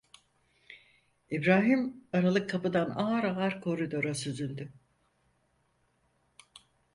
İbrahim 1.29 2.03
aralık 2.13 2.49
kapıdan 2.49 2.89
ağır 2.89 3.23
ağır 3.23 3.61
koridora 3.61 4.13
süzüldü. 4.15 4.73